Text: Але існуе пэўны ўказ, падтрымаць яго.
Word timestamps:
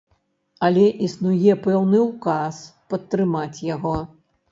Але 0.67 0.85
існуе 1.07 1.53
пэўны 1.65 1.99
ўказ, 2.05 2.57
падтрымаць 2.95 3.63
яго. 3.75 3.93